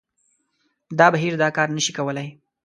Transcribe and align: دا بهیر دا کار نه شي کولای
دا 0.99 1.07
بهیر 1.13 1.33
دا 1.41 1.47
کار 1.57 1.67
نه 1.77 1.81
شي 1.85 1.91
کولای 1.97 2.27